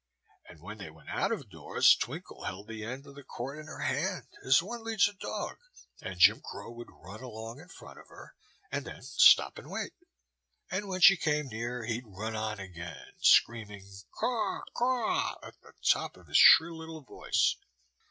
[0.49, 3.67] And when they went out of doors Twinkle held the end of the cord in
[3.67, 5.59] her hand, as one leads a dog,
[6.01, 8.33] and Jim Crow would run along in front of her,
[8.71, 9.93] and then stop and wait.
[10.71, 13.85] And when she came near he'd run on again, screaming
[14.19, 14.61] "Caw!
[14.75, 17.55] Caw!" at the top of his shrill little voice.